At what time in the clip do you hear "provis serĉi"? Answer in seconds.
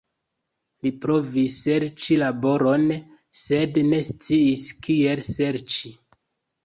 1.03-2.17